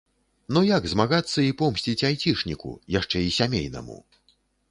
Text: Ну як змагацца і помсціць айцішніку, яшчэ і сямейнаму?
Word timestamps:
Ну 0.55 0.61
як 0.77 0.87
змагацца 0.93 1.39
і 1.47 1.51
помсціць 1.59 2.05
айцішніку, 2.09 2.71
яшчэ 2.99 3.17
і 3.29 3.31
сямейнаму? 3.39 4.01